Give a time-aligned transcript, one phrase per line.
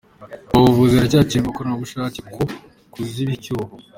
[0.51, 2.45] Mu buvuzi haracyakenewe abakorerabushake bo
[2.93, 3.73] kuziba icyuho